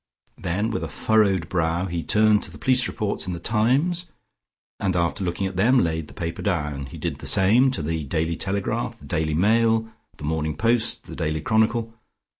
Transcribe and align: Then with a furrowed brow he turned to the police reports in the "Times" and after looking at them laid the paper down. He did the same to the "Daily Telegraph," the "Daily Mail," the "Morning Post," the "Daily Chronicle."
Then 0.39 0.71
with 0.71 0.83
a 0.83 0.87
furrowed 0.89 1.47
brow 1.47 1.85
he 1.85 2.01
turned 2.01 2.41
to 2.41 2.49
the 2.51 2.57
police 2.57 2.87
reports 2.87 3.27
in 3.27 3.33
the 3.33 3.39
"Times" 3.39 4.07
and 4.79 4.95
after 4.95 5.23
looking 5.23 5.45
at 5.45 5.57
them 5.57 5.77
laid 5.77 6.07
the 6.07 6.15
paper 6.15 6.41
down. 6.41 6.87
He 6.87 6.97
did 6.97 7.19
the 7.19 7.27
same 7.27 7.69
to 7.69 7.83
the 7.83 8.03
"Daily 8.03 8.35
Telegraph," 8.35 8.97
the 8.97 9.05
"Daily 9.05 9.35
Mail," 9.35 9.89
the 10.17 10.23
"Morning 10.23 10.57
Post," 10.57 11.03
the 11.03 11.15
"Daily 11.15 11.39
Chronicle." 11.39 11.93